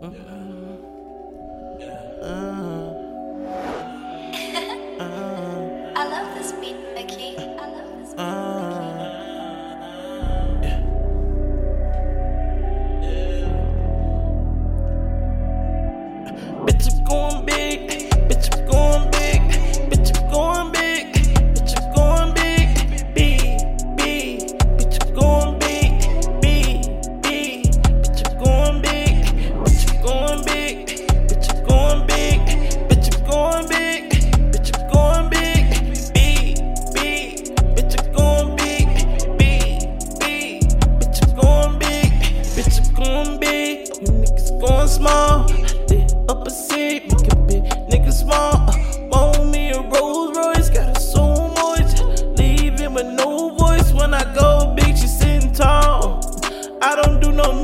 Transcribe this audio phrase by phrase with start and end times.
[0.00, 0.67] I
[44.78, 45.40] going small.
[46.28, 48.54] Up a seat, make a big nigga small.
[48.54, 52.04] Uh, want me a Rolls Royce, got a soul moist.
[52.38, 56.20] Leaving with no voice when I go big, she sitting tall.
[56.80, 57.60] I don't do no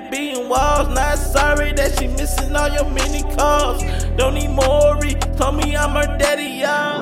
[0.00, 0.88] your beating walls.
[0.88, 3.82] Not sorry that she missing all your mini calls.
[4.16, 6.95] Don't need Maury, told me I'm her daddy, y'all.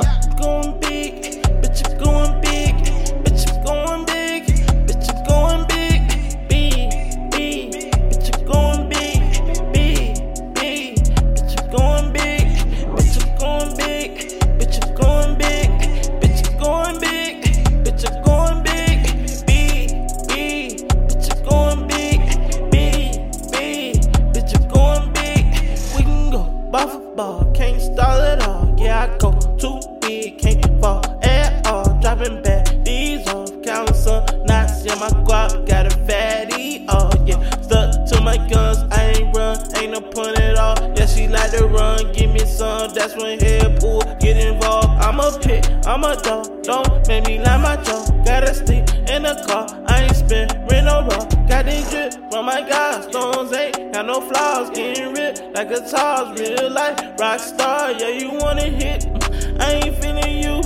[35.05, 36.87] My guap got a fatty.
[36.89, 37.39] Oh, yeah.
[37.61, 38.79] Stuck to my guns.
[38.91, 39.59] I ain't run.
[39.77, 40.77] Ain't no point at all.
[40.97, 42.13] Yeah, she like to run.
[42.13, 42.95] Give me some.
[42.95, 44.01] That's when head pull.
[44.21, 44.89] Get involved.
[45.05, 45.69] I'm a pit.
[45.87, 46.63] I'm a dog.
[46.63, 48.07] Don't make me like my jaw.
[48.25, 49.67] Gotta sleep in the car.
[49.87, 51.25] I ain't spend rent no raw.
[51.49, 53.05] Got this drip from my guys.
[53.05, 54.71] Stones ain't got no flaws.
[54.71, 56.41] Getting ripped like guitars.
[56.41, 57.93] Real life rock star.
[57.93, 59.05] Yeah, you wanna hit.
[59.05, 60.63] Mm, I ain't feeling you.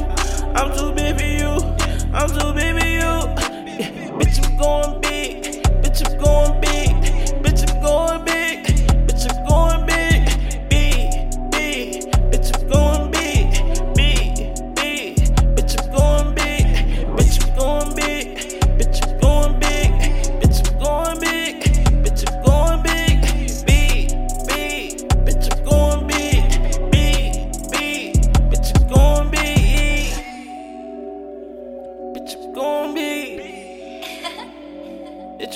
[0.54, 1.53] I'm too big for you.
[2.15, 2.88] I'm too big for you.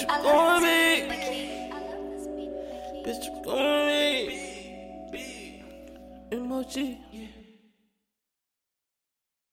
[0.09, 1.43] Love this beat, Mickey.
[3.05, 4.27] Bitch, I'm going
[5.11, 5.65] big.
[6.31, 7.42] Emoji.